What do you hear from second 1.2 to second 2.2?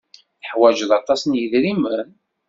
n yidrimen?